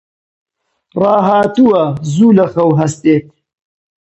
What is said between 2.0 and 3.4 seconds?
زوو لە خەو هەستێت.